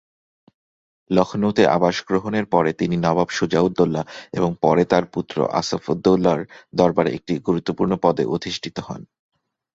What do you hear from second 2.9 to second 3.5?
নবাব